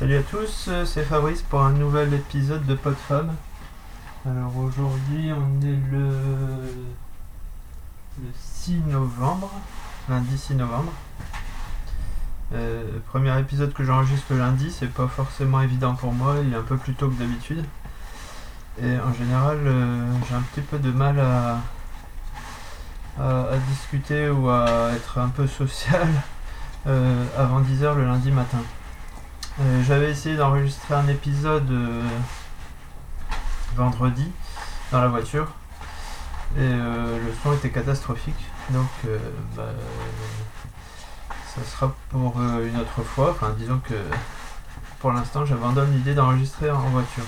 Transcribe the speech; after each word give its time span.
Salut 0.00 0.16
à 0.16 0.22
tous, 0.22 0.68
euh, 0.68 0.86
c'est 0.86 1.04
Fabrice 1.04 1.42
pour 1.42 1.60
un 1.60 1.72
nouvel 1.72 2.14
épisode 2.14 2.64
de 2.64 2.74
PodFab. 2.74 3.30
Alors 4.24 4.56
aujourd'hui 4.56 5.30
on 5.30 5.60
est 5.60 5.78
le, 5.92 6.08
le 8.22 8.28
6 8.34 8.76
novembre, 8.86 9.50
lundi 10.08 10.38
6 10.38 10.54
novembre. 10.54 10.90
Euh, 12.54 12.82
premier 13.08 13.38
épisode 13.40 13.74
que 13.74 13.84
j'enregistre 13.84 14.32
lundi, 14.32 14.70
c'est 14.70 14.90
pas 14.90 15.06
forcément 15.06 15.60
évident 15.60 15.94
pour 15.94 16.14
moi, 16.14 16.36
il 16.42 16.54
est 16.54 16.56
un 16.56 16.62
peu 16.62 16.78
plus 16.78 16.94
tôt 16.94 17.10
que 17.10 17.18
d'habitude. 17.18 17.66
Et 18.82 18.98
en 19.00 19.12
général 19.12 19.58
euh, 19.66 20.06
j'ai 20.26 20.34
un 20.34 20.42
petit 20.54 20.62
peu 20.62 20.78
de 20.78 20.92
mal 20.92 21.20
à, 21.20 21.58
à, 23.18 23.58
discuter 23.68 24.30
ou 24.30 24.48
à 24.48 24.92
être 24.96 25.18
un 25.18 25.28
peu 25.28 25.46
social 25.46 26.08
avant 26.86 27.60
10h 27.60 27.96
le 27.96 28.06
lundi 28.06 28.30
matin. 28.30 28.62
Euh, 29.60 29.82
J'avais 29.86 30.10
essayé 30.10 30.36
d'enregistrer 30.36 30.94
un 30.94 31.06
épisode 31.08 31.70
euh, 31.70 32.02
vendredi 33.76 34.26
dans 34.90 35.00
la 35.00 35.08
voiture 35.08 35.48
et 36.56 36.60
euh, 36.60 37.18
le 37.18 37.32
son 37.42 37.52
était 37.52 37.70
catastrophique 37.70 38.42
donc 38.70 38.88
bah, 39.56 39.68
ça 41.54 41.62
sera 41.64 41.94
pour 42.10 42.40
une 42.40 42.76
autre 42.78 43.02
fois. 43.02 43.30
Enfin, 43.30 43.52
disons 43.58 43.78
que 43.78 43.94
pour 45.00 45.12
l'instant 45.12 45.44
j'abandonne 45.44 45.92
l'idée 45.92 46.14
d'enregistrer 46.14 46.70
en 46.70 46.88
voiture. 46.90 47.24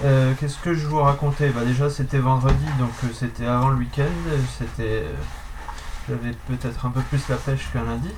Qu'est-ce 0.00 0.58
que 0.58 0.74
je 0.74 0.86
vous 0.88 1.00
racontais? 1.00 1.50
Bah, 1.50 1.64
Déjà 1.64 1.88
c'était 1.88 2.18
vendredi 2.18 2.66
donc 2.80 2.90
c'était 3.14 3.46
avant 3.46 3.68
le 3.68 3.76
week-end. 3.76 4.10
C'était. 4.58 5.04
J'avais 6.08 6.32
peut-être 6.48 6.84
un 6.86 6.90
peu 6.90 7.00
plus 7.02 7.28
la 7.28 7.36
pêche 7.36 7.68
qu'un 7.72 7.84
lundi. 7.84 8.10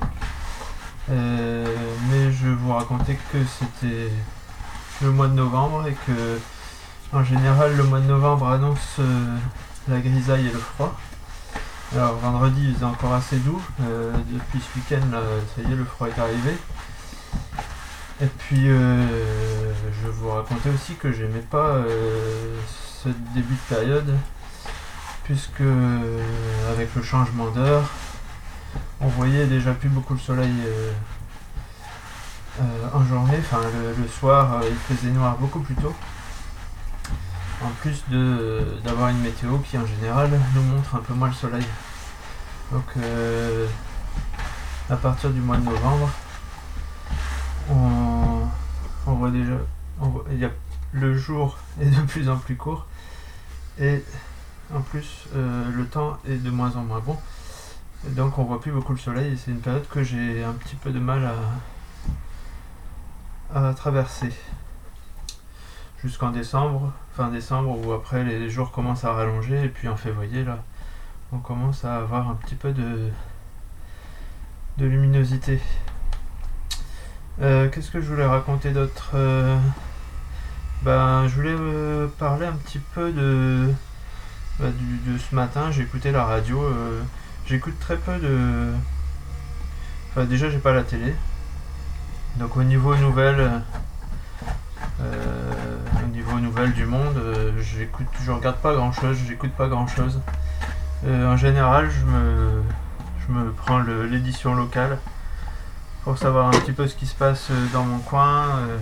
Euh, 1.10 1.66
mais 2.10 2.32
je 2.32 2.48
vous 2.48 2.72
racontais 2.72 3.18
que 3.30 3.38
c'était 3.44 4.10
le 5.02 5.10
mois 5.10 5.28
de 5.28 5.34
novembre 5.34 5.86
et 5.86 5.94
que 6.06 6.38
en 7.12 7.22
général 7.22 7.76
le 7.76 7.84
mois 7.84 8.00
de 8.00 8.06
novembre 8.06 8.48
annonce 8.48 8.96
euh, 9.00 9.36
la 9.88 10.00
grisaille 10.00 10.46
et 10.46 10.52
le 10.52 10.58
froid. 10.58 10.98
Alors 11.94 12.16
vendredi 12.16 12.68
il 12.68 12.74
faisait 12.74 12.86
encore 12.86 13.12
assez 13.12 13.36
doux, 13.36 13.60
Euh, 13.82 14.12
depuis 14.32 14.60
ce 14.60 14.78
week-end 14.78 15.06
là, 15.12 15.20
ça 15.54 15.68
y 15.68 15.72
est 15.72 15.76
le 15.76 15.84
froid 15.84 16.08
est 16.08 16.18
arrivé. 16.18 16.56
Et 18.22 18.26
puis 18.26 18.68
je 18.68 20.08
vous 20.08 20.30
racontais 20.30 20.70
aussi 20.70 20.94
que 20.94 21.12
j'aimais 21.12 21.44
pas 21.50 21.82
ce 23.02 23.08
début 23.34 23.54
de 23.54 23.74
période 23.74 24.14
puisque 25.24 25.64
avec 26.70 26.94
le 26.94 27.02
changement 27.02 27.50
d'heure 27.50 27.82
on 29.00 29.08
voyait 29.08 29.46
déjà 29.46 29.72
plus 29.74 29.88
beaucoup 29.88 30.14
le 30.14 30.20
soleil 30.20 30.52
euh, 30.66 30.92
euh, 32.60 32.88
en 32.92 33.04
journée, 33.04 33.36
enfin 33.38 33.60
le, 33.98 34.08
soir 34.08 34.54
euh, 34.54 34.68
il 34.70 34.96
faisait 34.96 35.10
noir 35.10 35.36
beaucoup 35.38 35.60
plus 35.60 35.74
tôt. 35.74 35.94
En 37.62 37.70
plus 37.80 38.04
d'avoir 38.84 39.08
une 39.08 39.20
météo 39.20 39.58
qui 39.58 39.78
en 39.78 39.86
général 39.86 40.30
nous 40.54 40.62
montre 40.62 40.96
un 40.96 40.98
peu 40.98 41.14
moins 41.14 41.28
le 41.28 41.34
soleil. 41.34 41.64
Donc 42.72 42.84
à 44.90 44.96
partir 44.96 45.30
du 45.30 45.40
mois 45.40 45.56
de 45.56 45.64
novembre, 45.64 46.10
on, 47.70 48.46
voit 49.06 49.30
déjà, 49.30 50.50
le 50.92 51.16
jour 51.16 51.56
est 51.80 51.86
de 51.86 52.00
plus 52.02 52.28
en 52.28 52.36
plus 52.36 52.56
court 52.56 52.86
et 53.78 54.04
en 54.74 54.80
plus 54.80 55.26
le 55.34 55.86
temps 55.86 56.18
est 56.28 56.42
de 56.42 56.50
moins 56.50 56.76
en 56.76 56.82
moins 56.82 57.00
bon. 57.00 57.16
Donc 58.10 58.38
on 58.38 58.44
voit 58.44 58.60
plus 58.60 58.70
beaucoup 58.70 58.92
le 58.92 58.98
soleil 58.98 59.36
c'est 59.36 59.50
une 59.50 59.60
période 59.60 59.88
que 59.88 60.02
j'ai 60.02 60.44
un 60.44 60.52
petit 60.52 60.76
peu 60.76 60.90
de 60.90 60.98
mal 61.00 61.28
à, 63.54 63.72
traverser. 63.74 64.30
Jusqu'en 66.02 66.30
décembre, 66.30 66.92
fin 67.16 67.28
décembre 67.30 67.78
où 67.86 67.92
après 67.92 68.24
les 68.24 68.50
jours 68.50 68.72
commencent 68.72 69.04
à 69.04 69.12
rallonger 69.12 69.64
et 69.64 69.68
puis 69.68 69.88
en 69.88 69.96
février 69.96 70.44
là 70.44 70.58
on 71.32 71.38
commence 71.38 71.84
à 71.84 71.96
avoir 71.96 72.28
un 72.28 72.34
petit 72.34 72.54
peu 72.56 72.72
de, 72.72 73.08
de 74.78 74.86
luminosité. 74.86 75.60
Euh, 77.40 77.68
Qu'est-ce 77.70 77.90
que 77.90 78.00
je 78.00 78.08
voulais 78.08 78.26
raconter 78.26 78.70
d'autre 78.72 79.10
Euh, 79.14 79.58
Ben 80.82 81.26
je 81.26 81.34
voulais 81.34 81.56
euh, 81.58 82.06
parler 82.18 82.46
un 82.46 82.52
petit 82.52 82.78
peu 82.78 83.10
de, 83.12 83.72
bah, 84.60 84.70
du- 84.70 85.12
de 85.12 85.18
ce 85.18 85.34
matin, 85.34 85.70
j'ai 85.70 85.82
écouté 85.82 86.12
la 86.12 86.24
radio. 86.24 86.60
Euh, 87.44 87.48
J'écoute 87.48 87.78
très 87.80 87.96
peu 87.96 88.18
de. 88.18 88.72
Enfin, 90.10 90.24
déjà, 90.24 90.50
j'ai 90.50 90.58
pas 90.58 90.72
la 90.72 90.82
télé. 90.82 91.14
Donc, 92.36 92.56
au 92.56 92.62
niveau 92.64 92.94
nouvelles, 92.96 93.62
euh, 95.00 95.76
au 96.02 96.08
niveau 96.08 96.38
nouvelles 96.38 96.72
du 96.72 96.84
monde, 96.86 97.16
euh, 97.16 97.52
j'écoute, 97.60 98.06
je 98.22 98.30
regarde 98.32 98.56
pas 98.56 98.74
grand 98.74 98.92
chose, 98.92 99.16
j'écoute 99.26 99.52
pas 99.52 99.68
grand 99.68 99.86
chose. 99.86 100.20
en 101.06 101.36
général, 101.36 101.90
je 101.90 102.04
me, 102.04 102.62
je 103.26 103.32
me 103.32 103.52
prends 103.52 103.78
l'édition 103.78 104.54
locale 104.54 104.98
pour 106.04 106.18
savoir 106.18 106.48
un 106.48 106.50
petit 106.50 106.72
peu 106.72 106.86
ce 106.86 106.94
qui 106.94 107.06
se 107.06 107.14
passe 107.14 107.48
euh, 107.50 107.66
dans 107.72 107.84
mon 107.84 107.98
coin. 107.98 108.46
euh, 108.58 108.78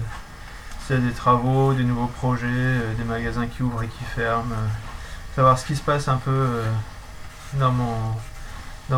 S'il 0.86 0.96
y 0.96 0.98
a 0.98 1.02
des 1.02 1.12
travaux, 1.12 1.72
des 1.74 1.84
nouveaux 1.84 2.08
projets, 2.08 2.46
euh, 2.48 2.94
des 2.94 3.04
magasins 3.04 3.46
qui 3.46 3.62
ouvrent 3.62 3.82
et 3.82 3.88
qui 3.88 4.04
ferment. 4.04 4.50
euh, 4.52 4.66
savoir 5.36 5.58
ce 5.58 5.64
qui 5.66 5.76
se 5.76 5.82
passe 5.82 6.08
un 6.08 6.16
peu 6.16 6.30
euh, 6.30 6.64
dans 7.54 7.70
mon 7.70 7.94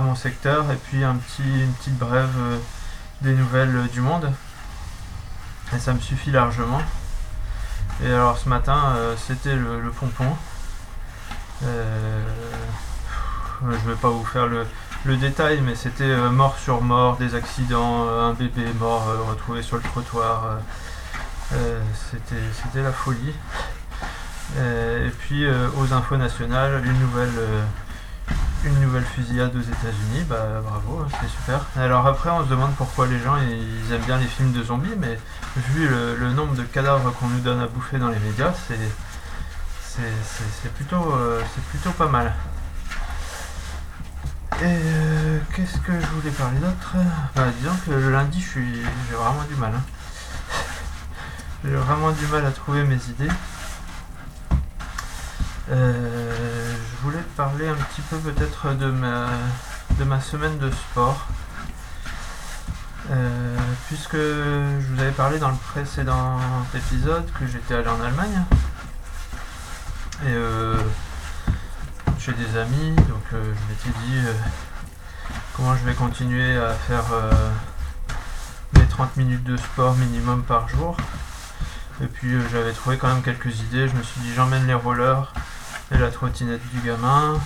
mon 0.00 0.14
secteur 0.14 0.70
et 0.70 0.76
puis 0.76 1.04
un 1.04 1.16
petit, 1.16 1.42
une 1.42 1.72
petite 1.72 1.98
brève 1.98 2.30
euh, 2.38 2.58
des 3.22 3.32
nouvelles 3.32 3.76
euh, 3.76 3.88
du 3.88 4.00
monde. 4.00 4.30
Et 5.74 5.78
ça 5.78 5.92
me 5.92 6.00
suffit 6.00 6.30
largement. 6.30 6.80
Et 8.02 8.08
alors 8.08 8.38
ce 8.38 8.48
matin, 8.48 8.94
euh, 8.96 9.14
c'était 9.16 9.54
le, 9.54 9.90
pompon. 9.90 10.36
Je 11.62 11.68
vais 13.88 13.94
pas 13.94 14.10
vous 14.10 14.24
faire 14.24 14.46
le, 14.46 14.66
détail, 15.16 15.60
mais 15.60 15.74
c'était 15.74 16.16
mort 16.30 16.58
sur 16.58 16.82
mort, 16.82 17.16
des 17.16 17.34
accidents, 17.34 18.08
un 18.08 18.32
bébé 18.32 18.64
mort 18.78 19.06
retrouvé 19.28 19.62
sur 19.62 19.76
le 19.76 19.82
trottoir. 19.82 20.58
c'était, 22.10 22.82
la 22.82 22.92
folie. 22.92 23.34
Et 24.58 25.10
puis 25.20 25.46
aux 25.76 25.92
infos 25.92 26.16
nationales, 26.16 26.82
une 26.84 26.98
nouvelle 27.00 27.38
une 28.64 28.80
nouvelle 28.80 29.04
fusillade 29.04 29.54
aux 29.54 29.60
États-Unis, 29.60 30.24
bah 30.28 30.60
bravo, 30.62 31.06
c'est 31.20 31.28
super. 31.28 31.66
Alors 31.76 32.06
après, 32.06 32.30
on 32.30 32.44
se 32.44 32.48
demande 32.48 32.74
pourquoi 32.76 33.06
les 33.06 33.18
gens 33.18 33.36
ils 33.36 33.92
aiment 33.92 34.02
bien 34.02 34.18
les 34.18 34.26
films 34.26 34.52
de 34.52 34.62
zombies, 34.62 34.94
mais 34.98 35.18
vu 35.56 35.88
le, 35.88 36.32
nombre 36.32 36.54
de 36.54 36.62
cadavres 36.62 37.12
qu'on 37.12 37.28
nous 37.28 37.40
donne 37.40 37.60
à 37.60 37.66
bouffer 37.66 37.98
dans 37.98 38.08
les 38.08 38.18
médias, 38.18 38.52
c'est 38.68 38.78
c'est, 40.62 40.72
plutôt 40.74 41.12
euh, 41.12 41.40
c'est 41.54 41.62
plutôt 41.66 41.90
pas 41.90 42.08
mal. 42.08 42.32
Et 44.60 44.64
euh, 44.64 45.38
qu'est-ce 45.54 45.78
que 45.78 45.92
je 46.00 46.06
voulais 46.06 46.30
parler 46.30 46.58
d'autre? 46.58 46.94
Bah, 47.36 47.44
Disons 47.60 47.76
que 47.86 47.90
le 47.92 48.10
lundi, 48.10 48.40
je 48.40 48.48
suis 48.48 48.82
j'ai 49.08 49.14
vraiment 49.16 49.44
du 49.48 49.54
mal. 49.56 49.72
hein. 49.74 49.82
J'ai 51.64 51.74
vraiment 51.74 52.10
du 52.12 52.26
mal 52.26 52.44
à 52.44 52.50
trouver 52.50 52.84
mes 52.84 52.96
idées. 53.08 53.30
Euh, 55.70 56.23
parler 57.36 57.68
un 57.68 57.74
petit 57.74 58.00
peu 58.02 58.16
peut-être 58.18 58.74
de 58.74 58.90
ma, 58.90 59.26
de 59.98 60.04
ma 60.04 60.20
semaine 60.20 60.58
de 60.58 60.70
sport. 60.70 61.26
Euh, 63.10 63.56
puisque 63.88 64.16
je 64.16 64.86
vous 64.88 65.00
avais 65.00 65.10
parlé 65.12 65.38
dans 65.38 65.50
le 65.50 65.56
précédent 65.56 66.38
épisode 66.74 67.30
que 67.38 67.46
j'étais 67.46 67.74
allé 67.74 67.88
en 67.88 68.00
Allemagne. 68.00 68.42
Et 70.22 70.30
euh, 70.30 70.76
chez 72.18 72.32
des 72.32 72.56
amis, 72.56 72.94
donc 72.96 73.24
euh, 73.34 73.52
je 73.52 73.88
m'étais 73.90 73.98
dit 74.06 74.16
euh, 74.26 74.32
comment 75.54 75.76
je 75.76 75.84
vais 75.84 75.94
continuer 75.94 76.56
à 76.56 76.72
faire 76.72 77.04
euh, 77.12 77.50
mes 78.74 78.86
30 78.86 79.16
minutes 79.16 79.44
de 79.44 79.56
sport 79.56 79.94
minimum 79.94 80.42
par 80.44 80.68
jour. 80.68 80.96
Et 82.02 82.06
puis 82.06 82.34
euh, 82.34 82.40
j'avais 82.50 82.72
trouvé 82.72 82.96
quand 82.96 83.08
même 83.08 83.22
quelques 83.22 83.60
idées. 83.60 83.88
Je 83.88 83.94
me 83.94 84.02
suis 84.02 84.20
dit 84.20 84.32
j'emmène 84.34 84.66
les 84.66 84.74
rollers 84.74 85.32
et 85.92 85.98
la 85.98 86.10
trottinette 86.10 86.62
du 86.70 86.80
gamin. 86.80 87.40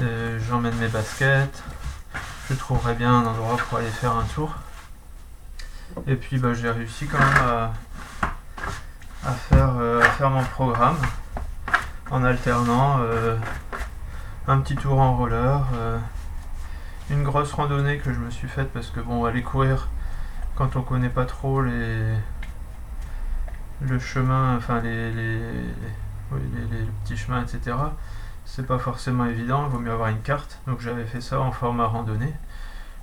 Euh, 0.00 0.38
J'emmène 0.48 0.74
mes 0.76 0.88
baskets. 0.88 1.62
Je 2.50 2.54
trouverai 2.54 2.94
bien 2.94 3.12
un 3.12 3.26
endroit 3.26 3.56
pour 3.56 3.78
aller 3.78 3.88
faire 3.88 4.16
un 4.16 4.24
tour. 4.24 4.54
Et 6.06 6.16
puis 6.16 6.38
bah, 6.38 6.54
j'ai 6.54 6.70
réussi 6.70 7.06
quand 7.06 7.18
même 7.18 7.48
à, 7.48 7.72
à 9.24 9.32
faire, 9.32 9.74
euh, 9.78 10.00
à 10.00 10.08
faire 10.10 10.30
mon 10.30 10.42
programme 10.44 10.96
en 12.10 12.24
alternant 12.24 12.98
euh, 13.00 13.36
un 14.46 14.58
petit 14.60 14.76
tour 14.76 14.98
en 14.98 15.16
roller, 15.16 15.62
une 17.10 17.22
grosse 17.22 17.52
randonnée 17.52 17.98
que 17.98 18.12
je 18.12 18.18
me 18.18 18.30
suis 18.30 18.48
faite 18.48 18.70
parce 18.72 18.88
que 18.88 19.00
bon 19.00 19.24
aller 19.24 19.42
courir 19.42 19.88
quand 20.56 20.76
on 20.76 20.82
connaît 20.82 21.08
pas 21.08 21.24
trop 21.24 21.62
les 21.62 22.14
le 23.80 23.98
chemin, 23.98 24.56
enfin 24.56 24.80
les, 24.80 25.12
les- 26.36 26.86
petits 27.04 27.16
chemins, 27.16 27.42
etc. 27.42 27.76
C'est 28.44 28.66
pas 28.66 28.78
forcément 28.78 29.24
évident, 29.26 29.64
il 29.66 29.70
vaut 29.70 29.78
mieux 29.78 29.92
avoir 29.92 30.08
une 30.08 30.20
carte. 30.22 30.60
Donc 30.66 30.80
j'avais 30.80 31.04
fait 31.04 31.20
ça 31.20 31.40
en 31.40 31.52
format 31.52 31.86
randonnée. 31.86 32.32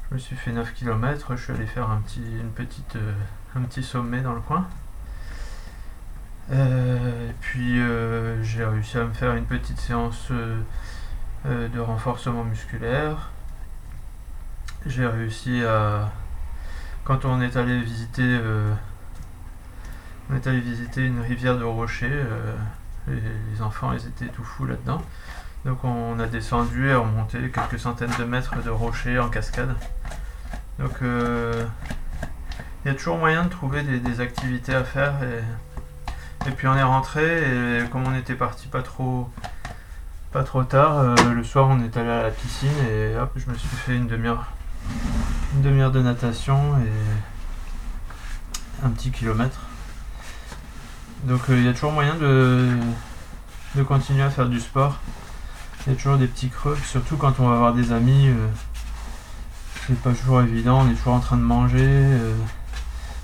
Je 0.10 0.16
me 0.16 0.20
suis 0.20 0.36
fait 0.36 0.52
9 0.52 0.74
km, 0.74 1.36
je 1.36 1.44
suis 1.44 1.54
allé 1.54 1.66
faire 1.68 1.90
un 1.90 2.02
petit, 2.02 2.22
une 2.22 2.52
petite, 2.52 2.96
euh, 2.96 3.14
un 3.56 3.62
petit 3.62 3.84
sommet 3.84 4.22
dans 4.22 4.34
le 4.34 4.42
coin. 4.42 4.68
et 6.52 7.34
puis 7.42 7.80
j'ai 8.42 8.66
réussi 8.66 8.98
à 8.98 9.04
me 9.04 9.14
faire 9.14 9.36
une 9.36 9.46
petite 9.46 9.80
séance 9.80 10.32
de 11.46 11.80
renforcement 11.80 12.44
musculaire. 12.44 13.30
J'ai 14.86 15.06
réussi 15.06 15.64
à 15.64 16.10
quand 17.04 17.26
on 17.26 17.40
est 17.42 17.56
allé 17.56 17.80
visiter 17.82 18.40
on 20.32 20.36
est 20.36 20.48
allé 20.48 20.60
visiter 20.60 21.06
une 21.06 21.20
rivière 21.22 21.58
de 21.58 21.64
rochers 21.64 22.24
les, 23.10 23.62
enfants 23.62 23.92
ils 23.94 24.08
étaient 24.08 24.34
tout 24.34 24.44
fous 24.44 24.66
là-dedans. 24.66 25.02
Donc 25.66 25.84
on 25.84 26.20
a 26.20 26.28
descendu 26.28 26.90
et 26.90 26.96
remonté 26.96 27.52
quelques 27.52 27.80
centaines 27.80 28.14
de 28.18 28.24
mètres 28.24 28.62
de 28.64 28.70
rochers 28.70 29.20
en 29.20 29.30
cascade. 29.30 29.76
Donc 30.80 31.02
euh, 31.02 31.66
il 32.84 32.88
y 32.88 32.92
a 32.92 32.96
toujours 32.96 33.18
moyen 33.18 33.44
de 33.44 33.50
trouver 33.50 33.84
des, 33.84 34.22
activités 34.22 34.74
à 34.74 34.84
faire 34.84 35.14
et, 35.24 36.52
puis 36.52 36.68
on 36.68 36.76
est 36.76 36.84
rentré 36.84 37.82
et 37.82 37.88
comme 37.90 38.08
on 38.08 38.16
était 38.16 38.36
parti 38.36 38.68
pas 38.68 38.82
trop 38.82 39.30
pas 40.32 40.44
trop 40.44 40.64
tard, 40.64 41.00
euh, 41.00 41.16
le 41.34 41.44
soir 41.44 41.68
on 41.70 41.84
est 41.84 41.98
allé 41.98 42.10
à 42.10 42.24
la 42.24 42.32
piscine 42.32 42.72
et 42.90 43.16
hop 43.18 43.32
je 43.36 43.50
me 43.50 43.56
suis 43.56 43.68
fait 43.68 43.96
une 43.96 44.08
demi-heure 44.08 44.46
une 45.56 45.62
demi-heure 45.62 45.92
de 45.92 46.02
natation 46.02 46.78
et 46.78 48.86
un 48.86 48.90
petit 48.90 49.12
kilomètre. 49.12 49.69
Donc 51.24 51.42
euh, 51.50 51.58
il 51.58 51.66
y 51.66 51.68
a 51.68 51.74
toujours 51.74 51.92
moyen 51.92 52.16
de, 52.16 52.70
de 53.76 53.84
continuer 53.84 54.24
à 54.24 54.30
faire 54.30 54.48
du 54.48 54.60
sport. 54.60 55.00
Il 55.86 55.92
y 55.92 55.96
a 55.96 55.98
toujours 55.98 56.18
des 56.18 56.28
petits 56.28 56.50
creux, 56.50 56.78
surtout 56.86 57.18
quand 57.18 57.40
on 57.40 57.50
va 57.50 57.56
avoir 57.56 57.74
des 57.74 57.92
amis. 57.92 58.28
Euh, 58.28 58.48
c'est 59.88 60.00
pas 60.02 60.14
toujours 60.14 60.42
évident, 60.42 60.82
on 60.86 60.92
est 60.92 60.94
toujours 60.94 61.14
en 61.14 61.20
train 61.20 61.38
de 61.38 61.42
manger, 61.42 61.80
euh, 61.84 62.36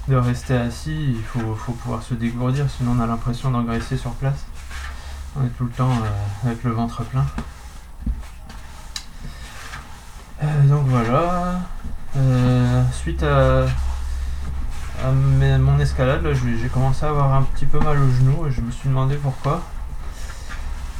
de 0.08 0.16
rester 0.16 0.56
assis. 0.56 1.16
Il 1.16 1.24
faut, 1.24 1.56
pouvoir 1.74 2.04
se 2.04 2.14
dégourdir, 2.16 2.66
sinon 2.70 2.96
on 2.98 3.00
a 3.00 3.08
l'impression 3.08 3.52
d'engraisser 3.52 3.98
sur 3.98 4.12
place. 4.12 4.46
On 5.38 5.46
est 5.46 5.50
tout 5.58 5.66
le 5.66 5.72
temps 5.72 5.92
avec 6.46 6.64
le 6.64 6.72
ventre 6.72 7.04
plein. 7.04 7.26
donc 10.66 10.86
voilà. 10.88 11.60
suite 12.92 13.24
à, 13.24 13.66
mon 15.12 15.80
escalade, 15.80 16.28
j'ai 16.34 16.68
commencé 16.70 17.06
à 17.06 17.10
avoir 17.10 17.34
un 17.34 17.44
petit 17.44 17.66
peu 17.66 17.80
mal 17.80 17.98
au 17.98 18.10
genou 18.10 18.48
et 18.48 18.52
je 18.52 18.62
me 18.62 18.72
suis 18.72 18.90
demandé 18.90 19.16
pourquoi. 19.16 19.62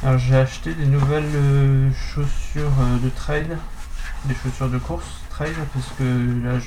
Alors 0.02 0.18
j'ai 0.18 0.36
acheté 0.36 0.74
des 0.74 0.84
nouvelles 0.84 1.34
euh, 1.34 1.90
chaussures 1.92 2.70
euh, 2.80 2.98
de 2.98 3.08
trail, 3.08 3.48
des 4.26 4.34
chaussures 4.34 4.68
de 4.68 4.78
course 4.78 5.22
trail, 5.30 5.52
parce 5.72 5.88
que 5.98 6.44
là 6.44 6.58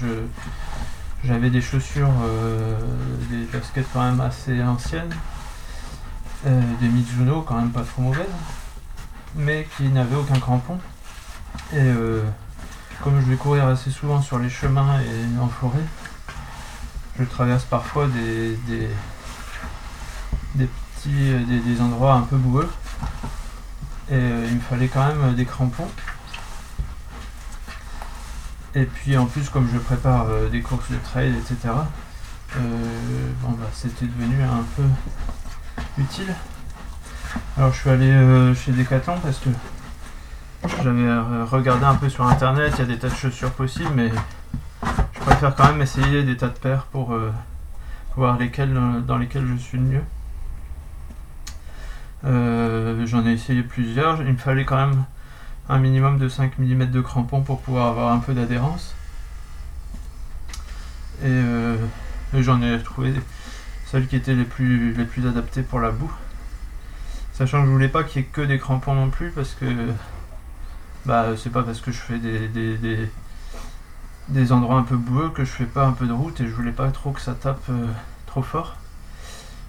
j'avais 1.24 1.50
des 1.50 1.62
chaussures, 1.62 2.12
euh, 2.24 2.75
des 3.30 3.45
baskets 3.45 3.85
quand 3.94 4.01
même 4.01 4.19
assez 4.19 4.62
anciennes, 4.63 5.13
des 6.45 6.88
Mizuno 6.88 7.42
quand 7.42 7.56
même 7.56 7.71
pas 7.71 7.83
trop 7.83 8.01
mauvaises, 8.01 8.25
mais 9.35 9.68
qui 9.77 9.89
n'avaient 9.89 10.15
aucun 10.15 10.39
crampon. 10.39 10.80
Et 11.74 11.92
comme 13.03 13.19
je 13.21 13.25
vais 13.25 13.35
courir 13.35 13.68
assez 13.68 13.92
souvent 13.92 14.21
sur 14.21 14.39
les 14.39 14.50
chemins 14.50 15.00
et 15.01 15.39
en 15.39 15.47
forêt, 15.47 15.83
je 17.19 17.25
traverse 17.25 17.66
parfois 17.66 18.07
des, 18.07 18.57
petits 20.56 21.33
des, 21.66 21.81
endroits 21.81 22.13
un 22.13 22.21
peu 22.21 22.38
boueux. 22.38 22.69
Et 24.10 24.16
euh, 24.16 24.45
il 24.48 24.56
me 24.56 24.62
fallait 24.62 24.88
quand 24.88 25.06
même 25.06 25.36
des 25.36 25.45
crampons. 25.45 25.89
Et 28.75 28.86
puis 28.86 29.18
en 29.18 29.25
plus 29.25 29.50
comme 29.50 29.68
je 29.71 29.77
prépare 29.80 30.27
euh, 30.30 30.48
des 30.50 30.62
courses 30.62 30.92
de 30.92 30.98
trail 30.98 31.33
etc 31.36 31.74
euh, 32.57 33.31
bon 33.42 33.51
bah 33.51 33.66
c'était 33.74 34.06
devenu 34.06 34.42
un 34.44 34.63
peu 34.75 34.83
utile. 36.01 36.33
Alors 37.57 37.74
je 37.74 37.80
suis 37.80 37.89
allé 37.89 38.54
chez 38.56 38.71
Decathlon 38.71 39.19
parce 39.19 39.39
que 39.39 39.50
j'avais 40.83 41.18
regardé 41.45 41.86
un 41.86 41.95
peu 41.95 42.10
sur 42.10 42.25
internet. 42.25 42.74
Il 42.77 42.80
y 42.80 42.83
a 42.83 42.86
des 42.86 42.98
tas 42.98 43.10
de 43.10 43.16
chaussures 43.16 43.51
possibles 43.51 43.92
mais 43.95 44.12
je 45.19 45.25
préfère 45.25 45.56
quand 45.56 45.68
même 45.68 45.81
essayer 45.81 46.24
des 46.24 46.38
tas 46.38 46.48
de 46.48 46.57
paires 46.57 46.86
pour 46.86 47.13
euh, 47.13 47.31
voir 48.16 48.38
lesquelles 48.38 48.75
euh, 48.75 49.01
dans 49.01 49.18
lesquelles 49.18 49.45
je 49.48 49.56
suis 49.56 49.77
le 49.77 49.83
mieux. 49.83 50.04
Euh, 52.25 53.06
j'en 53.06 53.25
ai 53.25 53.33
essayé 53.33 53.63
plusieurs. 53.63 54.21
Il 54.21 54.33
me 54.33 54.38
fallait 54.38 54.66
quand 54.66 54.77
même 54.77 55.04
un 55.68 55.80
minimum 55.80 56.18
de 56.18 56.30
5 56.30 56.57
mm 56.57 56.86
de 56.86 57.01
crampon 57.01 57.42
pour 57.42 57.62
pouvoir 57.62 57.88
avoir 57.88 58.12
un 58.12 58.19
peu 58.19 58.33
d'adhérence. 58.33 58.95
Et, 61.24 61.42
j'en 62.33 62.62
ai 62.62 62.81
trouvé 62.81 63.13
celles 63.86 64.07
qui 64.07 64.16
étaient 64.16 64.36
les 64.36 64.45
plus, 64.45 64.94
les 64.94 65.04
plus 65.04 65.27
adaptées 65.27 65.63
pour 65.63 65.80
la 65.80 65.92
boue. 65.92 66.12
Sachant 67.33 67.62
que 67.62 67.68
je 67.68 67.71
voulais 67.71 67.89
pas 67.89 68.04
qu'il 68.04 68.21
y 68.21 68.25
ait 68.25 68.27
que 68.27 68.42
des 68.42 68.57
crampons 68.57 68.95
non 68.95 69.10
plus 69.10 69.31
parce 69.31 69.54
que 69.54 69.66
bah 71.06 71.27
c'est 71.38 71.50
pas 71.50 71.63
parce 71.63 71.81
que 71.81 71.92
je 71.92 71.98
fais 71.98 72.19
des, 72.19 72.48
des 72.48 73.10
endroits 74.51 74.77
un 74.77 74.83
peu 74.83 74.95
boueux 74.95 75.29
que 75.29 75.43
je 75.43 75.49
fais 75.49 75.65
pas 75.65 75.85
un 75.85 75.91
peu 75.91 76.05
de 76.07 76.13
route 76.13 76.39
et 76.41 76.47
je 76.47 76.53
voulais 76.53 76.71
pas 76.71 76.89
trop 76.91 77.11
que 77.11 77.21
ça 77.21 77.33
tape 77.33 77.63
euh, 77.69 77.87
trop 78.25 78.41
fort. 78.41 78.75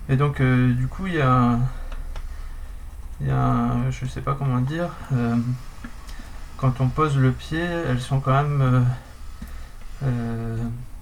Et 0.08 0.16
donc 0.16 0.40
euh, 0.40 0.72
du 0.72 0.86
coup 0.86 1.06
il 1.06 1.14
y 1.14 1.20
a 1.20 1.58
y 3.22 3.30
a 3.30 3.90
je 3.90 4.06
sais 4.06 4.22
pas 4.22 4.34
comment 4.34 4.60
dire 4.60 4.88
euh, 5.12 5.36
quand 6.56 6.80
on 6.80 6.88
pose 6.88 7.16
le 7.16 7.32
pied 7.32 7.60
elles 7.60 8.00
sont 8.00 8.20
quand 8.20 8.32
même 8.32 8.86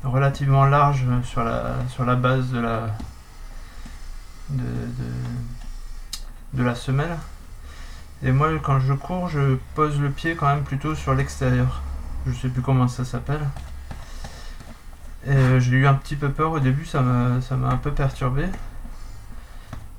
relativement 0.03 0.65
larges 0.65 1.07
sur 1.23 1.45
la 1.45 1.77
sur 1.89 2.05
la 2.05 2.17
base 2.17 2.51
de 2.51 2.59
la 2.59 2.89
de, 4.51 4.65
de 6.55 6.63
la 6.63 6.75
semelle 6.75 7.17
et 8.25 8.33
moi 8.33 8.49
quand 8.63 8.81
je 8.81 8.95
cours 8.95 9.29
je 9.29 9.57
pose 9.77 10.01
le 10.01 10.11
pied 10.11 10.35
quand 10.35 10.47
même 10.47 10.65
plutôt 10.65 10.97
sur 10.97 11.15
l'extérieur 11.15 11.83
je 12.27 12.33
sais 12.33 12.49
plus 12.49 12.63
comment 12.63 12.89
ça 12.89 13.05
s'appelle. 13.05 13.41
Et 15.27 15.31
euh, 15.31 15.61
j'ai 15.61 15.73
eu 15.73 15.87
un 15.87 15.95
petit 15.95 16.17
peu 16.17 16.31
peur 16.31 16.53
au 16.53 16.61
début, 16.61 16.85
ça 16.85 17.01
m'a 17.01 17.41
ça 17.41 17.57
m'a 17.57 17.69
un 17.69 17.77
peu 17.77 17.91
perturbé. 17.91 18.47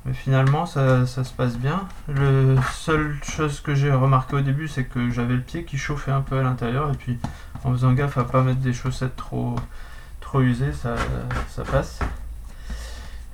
Mais 0.06 0.14
finalement 0.14 0.66
ça, 0.66 1.06
se 1.06 1.34
passe 1.34 1.58
bien. 1.58 1.88
Le 2.08 2.56
seule 2.74 3.18
chose 3.22 3.60
que 3.60 3.76
j'ai 3.76 3.92
remarqué 3.92 4.38
au 4.38 4.42
début 4.42 4.68
c'est 4.68 4.86
que 4.86 5.10
j'avais 5.12 5.36
le 5.36 5.42
pied 5.42 5.66
qui 5.66 5.78
chauffait 5.78 6.12
un 6.12 6.22
peu 6.22 6.40
à 6.40 6.44
l'intérieur 6.44 6.90
et 6.92 6.96
puis 6.96 7.20
en 7.64 7.72
faisant 7.74 7.92
gaffe 7.94 8.18
à 8.18 8.24
pas 8.24 8.42
mettre 8.42 8.60
des 8.60 8.74
chaussettes 8.74 9.16
trop 9.18 9.56
trop 10.22 10.42
usées 10.42 10.74
ça, 10.74 10.96
ça 11.50 11.64
passe. 11.64 12.00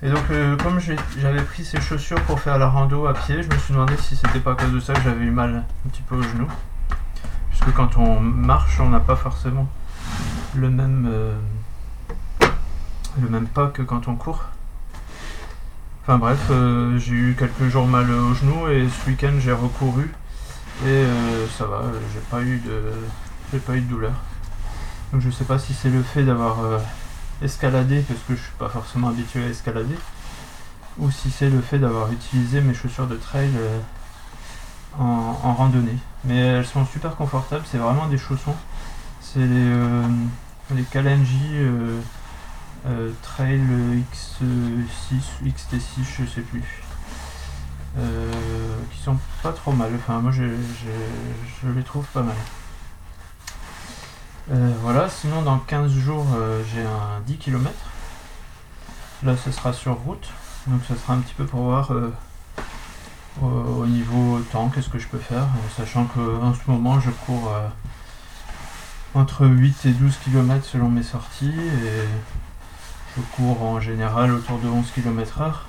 Et 0.02 0.10
donc 0.10 0.24
euh, 0.32 0.58
comme 0.58 0.80
j'avais 0.80 1.44
pris 1.44 1.64
ces 1.64 1.80
chaussures 1.80 2.22
pour 2.24 2.40
faire 2.40 2.58
la 2.58 2.68
rando 2.68 3.06
à 3.06 3.14
pied, 3.14 3.42
je 3.44 3.50
me 3.50 3.58
suis 3.58 3.74
demandé 3.74 3.96
si 3.98 4.16
c'était 4.16 4.40
pas 4.40 4.54
à 4.54 4.56
cause 4.56 4.74
de 4.74 4.80
ça 4.80 4.94
que 4.94 5.02
j'avais 5.02 5.26
eu 5.26 5.32
mal 5.32 5.64
un 5.86 5.90
petit 5.90 6.02
peu 6.02 6.16
au 6.16 6.22
genou 6.24 6.48
quand 7.72 7.98
on 7.98 8.20
marche, 8.20 8.80
on 8.80 8.90
n'a 8.90 9.00
pas 9.00 9.16
forcément 9.16 9.68
le 10.56 10.70
même, 10.70 11.08
euh, 11.10 11.36
le 13.22 13.30
même 13.30 13.48
pas 13.48 13.68
que 13.68 13.82
quand 13.82 14.08
on 14.08 14.16
court. 14.16 14.44
Enfin 16.04 16.18
bref, 16.18 16.40
euh, 16.52 16.98
j'ai 17.00 17.14
eu 17.14 17.36
quelques 17.38 17.68
jours 17.68 17.88
mal 17.88 18.10
au 18.12 18.34
genou 18.34 18.68
et 18.68 18.88
ce 18.88 19.10
week-end 19.10 19.34
j'ai 19.40 19.52
recouru 19.52 20.14
et 20.86 20.88
euh, 20.88 21.48
ça 21.48 21.66
va, 21.66 21.84
j'ai 22.14 22.20
pas 22.30 22.42
eu 22.42 22.60
de 22.60 22.82
j'ai 23.52 23.60
pas 23.60 23.76
eu 23.76 23.82
de 23.82 23.90
douleur. 23.90 24.14
Donc 25.12 25.22
je 25.22 25.30
sais 25.30 25.46
pas 25.46 25.58
si 25.58 25.74
c'est 25.74 25.90
le 25.90 26.04
fait 26.04 26.24
d'avoir 26.24 26.58
escaladé 27.42 28.02
parce 28.02 28.20
que 28.28 28.36
je 28.36 28.42
suis 28.42 28.56
pas 28.60 28.70
forcément 28.70 29.10
habitué 29.10 29.44
à 29.44 29.48
escalader 29.48 29.98
ou 30.98 31.12
si 31.12 31.32
c'est 31.32 31.50
le 31.50 31.62
fait 31.62 31.80
d'avoir 31.80 32.12
utilisé 32.12 32.62
mes 32.62 32.74
chaussures 32.74 33.08
de 33.08 33.16
trail 33.16 33.52
en, 34.98 35.54
randonnée. 35.54 35.98
Mais 36.26 36.38
elles 36.38 36.66
sont 36.66 36.86
super 36.86 37.16
confortables, 37.16 37.64
c'est 37.70 37.78
vraiment 37.78 38.08
des 38.08 38.18
chaussons. 38.18 38.56
C'est 39.22 39.40
les, 39.40 39.48
euh, 39.50 40.08
Kalenji 40.92 41.50
euh, 41.54 42.00
euh, 42.88 43.12
Trail 43.22 43.60
X6 43.60 44.42
ou 45.42 45.48
XT6, 45.48 46.04
je 46.20 46.26
sais 46.26 46.42
plus. 46.42 46.64
qui 48.92 49.02
sont 49.02 49.18
pas 49.44 49.52
trop 49.52 49.72
mal. 49.72 49.92
Enfin, 49.96 50.20
moi 50.20 50.32
je, 50.32 50.44
les 51.70 51.84
trouve 51.84 52.06
pas 52.08 52.24
mal. 52.24 52.36
voilà, 54.82 55.10
sinon 55.10 55.44
dans 55.44 55.60
15 55.60 55.92
jours 55.92 56.26
j'ai 56.74 56.82
un 56.82 57.20
10 57.28 57.38
km. 57.38 57.72
Là 59.24 59.36
ce 59.38 59.52
sera 59.52 59.74
sur 59.74 59.94
route, 59.94 60.30
donc 60.68 60.82
ce 60.88 60.96
sera 60.96 61.14
un 61.14 61.20
petit 61.20 61.34
peu 61.36 61.46
pour 61.46 61.62
voir 61.62 61.92
au 63.42 63.86
niveau 63.86 64.40
temps, 64.52 64.70
qu'est-ce 64.70 64.90
que 64.90 65.00
je 65.00 65.08
peux 65.08 65.20
faire, 65.20 65.48
sachant 65.76 66.06
qu'en 66.06 66.54
ce 66.54 66.60
moment 66.68 67.00
je 67.00 67.12
cours 67.12 67.52
euh, 67.52 67.68
entre 69.14 69.46
8 69.46 69.86
et 69.86 69.92
12 69.92 70.18
km 70.24 70.66
selon 70.66 70.90
mes 70.90 71.04
sorties 71.04 71.54
et 71.54 72.08
je 73.16 73.22
cours 73.36 73.62
en 73.62 73.80
général 73.80 74.32
autour 74.32 74.60
de 74.60 74.68
11 74.68 74.90
km 74.92 75.42
heure 75.42 75.66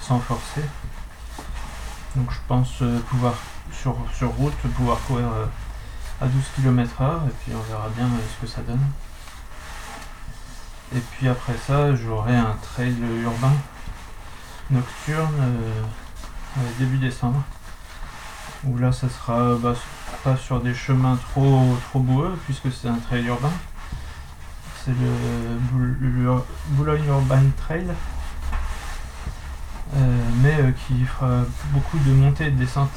sans 0.00 0.18
forcer. 0.18 0.62
Donc 2.16 2.30
je 2.30 2.38
pense 2.48 2.82
euh, 2.82 2.98
pouvoir 3.08 3.34
sur, 3.72 3.96
sur 4.14 4.30
route 4.30 4.54
pouvoir 4.74 4.98
courir 5.06 5.26
euh, 5.26 5.46
à 6.20 6.26
12 6.26 6.42
km 6.56 7.02
heure 7.02 7.22
et 7.26 7.34
puis 7.42 7.52
on 7.54 7.62
verra 7.70 7.88
bien 7.96 8.08
ce 8.36 8.46
que 8.46 8.50
ça 8.50 8.62
donne. 8.62 8.84
Et 10.94 11.00
puis 11.12 11.28
après 11.28 11.56
ça, 11.66 11.94
j'aurai 11.94 12.36
un 12.36 12.56
trail 12.62 12.96
urbain 13.22 13.54
nocturne 14.70 15.34
euh, 15.40 15.44
euh, 15.44 15.82
début 16.78 16.98
décembre. 16.98 17.42
Où 18.64 18.76
là, 18.76 18.92
ça 18.92 19.08
sera 19.08 19.54
bah, 19.56 19.74
pas 20.22 20.36
sur 20.36 20.60
des 20.60 20.74
chemins 20.74 21.16
trop, 21.16 21.76
trop 21.88 22.00
boueux, 22.00 22.38
puisque 22.44 22.70
c'est 22.72 22.88
un 22.88 22.98
trail 22.98 23.26
urbain. 23.26 23.52
C'est 24.84 24.92
le, 24.92 26.42
Boulogne 26.70 27.04
Urban 27.06 27.42
Trail. 27.56 27.88
Euh, 29.96 30.20
mais 30.36 30.56
qui 30.86 31.04
fera 31.04 31.42
beaucoup 31.72 31.98
de 31.98 32.12
montées 32.12 32.46
et 32.46 32.50
de 32.50 32.58
descentes. 32.58 32.90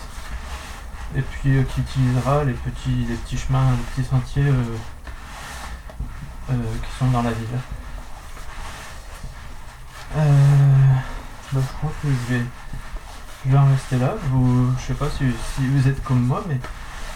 Et 1.15 1.21
puis 1.21 1.51
qui 1.65 1.81
utilisera 1.81 2.43
les 2.43 2.53
petits, 2.53 3.05
les 3.07 3.15
petits 3.15 3.37
chemins, 3.37 3.71
les 3.71 4.03
petits 4.03 4.09
sentiers 4.09 4.51
qui 6.47 6.97
sont 6.99 7.07
dans 7.07 7.21
la 7.21 7.31
ville. 7.31 7.59
Euh, 10.15 10.95
bah, 11.51 11.59
je 11.61 11.77
crois 11.77 11.91
que 12.01 12.07
je 12.07 12.33
vais, 12.33 12.43
je 13.45 13.51
vais 13.51 13.57
en 13.57 13.69
rester 13.69 13.97
là. 13.97 14.15
Vous, 14.29 14.71
je 14.77 14.87
sais 14.87 14.93
pas 14.93 15.09
si, 15.09 15.25
vous 15.59 15.87
êtes 15.87 16.03
comme 16.03 16.25
moi, 16.25 16.43
mais 16.47 16.59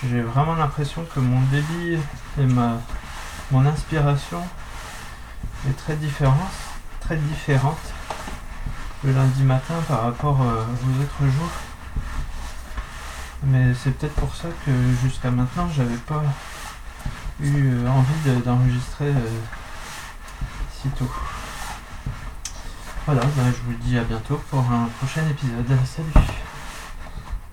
j'ai 0.10 0.22
vraiment 0.22 0.56
l'impression 0.56 1.06
que 1.14 1.20
mon 1.20 1.42
débit 1.52 1.98
et 2.40 2.46
ma, 2.46 2.78
mon 3.52 3.66
inspiration 3.66 4.42
est 5.70 5.78
très 5.78 5.96
différente, 5.96 6.52
très 7.00 7.18
différente 7.18 7.80
le 9.04 9.14
lundi 9.14 9.44
matin 9.44 9.76
par 9.88 10.04
rapport 10.04 10.42
euh, 10.42 10.64
aux 10.64 11.02
autres 11.02 11.32
jours. 11.32 11.52
Mais 13.44 13.74
c'est 13.74 13.92
peut-être 13.92 14.16
pour 14.16 14.34
ça 14.36 14.48
que 14.66 14.72
jusqu'à 15.04 15.32
maintenant 15.32 15.70
j'avais 15.76 15.98
pas 15.98 16.24
eu 17.40 17.70
euh, 17.70 17.88
envie 17.88 18.42
d'enregistrer 18.44 19.14
si 20.82 20.90
tôt. 20.90 21.10
Voilà, 23.08 23.22
bah, 23.22 23.44
je 23.46 23.72
vous 23.72 23.78
dis 23.86 23.98
à 23.98 24.04
bientôt 24.04 24.36
pour 24.50 24.60
un 24.60 24.90
prochain 25.00 25.22
épisode. 25.30 25.66
Salut 25.86 26.28